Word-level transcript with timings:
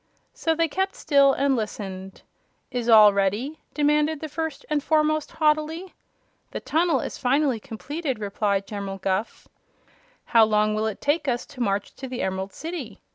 So 0.33 0.55
they 0.55 0.67
kept 0.67 0.95
still 0.95 1.31
and 1.33 1.55
listened. 1.55 2.23
"Is 2.71 2.89
all 2.89 3.13
ready?" 3.13 3.59
demanded 3.75 4.19
the 4.19 4.27
First 4.29 4.65
and 4.67 4.81
Foremost, 4.81 5.33
haughtily. 5.33 5.93
"The 6.49 6.59
tunnel 6.59 7.01
is 7.01 7.19
finally 7.19 7.59
completed," 7.59 8.17
replied 8.17 8.65
General 8.65 8.97
Guph. 8.97 9.47
"How 10.25 10.43
long 10.43 10.73
will 10.73 10.87
it 10.87 11.01
take 11.01 11.27
us 11.27 11.45
to 11.45 11.61
march 11.61 11.93
to 11.97 12.07
the 12.07 12.23
Emerald 12.23 12.51
City?" 12.51 12.99